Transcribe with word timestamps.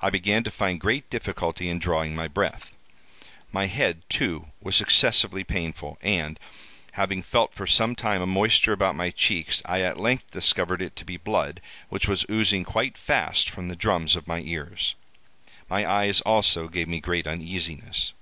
I 0.00 0.10
began 0.10 0.42
to 0.42 0.50
find 0.50 0.80
great 0.80 1.08
difficulty 1.10 1.68
in 1.68 1.78
drawing 1.78 2.16
my 2.16 2.26
breath. 2.26 2.74
My 3.52 3.66
head, 3.66 4.02
too, 4.08 4.48
was 4.60 4.80
excessively 4.80 5.44
painful; 5.44 5.96
and, 6.02 6.40
having 6.94 7.22
felt 7.22 7.54
for 7.54 7.64
some 7.64 7.94
time 7.94 8.20
a 8.20 8.26
moisture 8.26 8.72
about 8.72 8.96
my 8.96 9.10
cheeks, 9.10 9.62
I 9.64 9.82
at 9.82 9.96
length 10.00 10.32
discovered 10.32 10.82
it 10.82 10.96
to 10.96 11.04
be 11.04 11.18
blood, 11.18 11.60
which 11.88 12.08
was 12.08 12.26
oozing 12.28 12.64
quite 12.64 12.98
fast 12.98 13.48
from 13.48 13.68
the 13.68 13.76
drums 13.76 14.16
of 14.16 14.26
my 14.26 14.40
ears. 14.40 14.96
My 15.70 15.88
eyes, 15.88 16.20
also, 16.22 16.66
gave 16.66 16.88
me 16.88 16.98
great 16.98 17.28
uneasiness. 17.28 18.12